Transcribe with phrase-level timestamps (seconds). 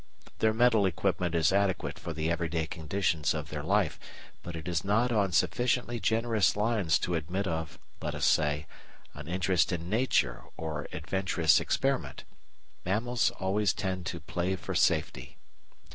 [0.39, 3.99] Their mental equipment is adequate for the everyday conditions of their life,
[4.41, 8.65] but it is not on sufficiently generous lines to admit of, let us say,
[9.13, 12.23] an interest in Nature or adventurous experiment.
[12.83, 15.37] Mammals always tend to "play for safety."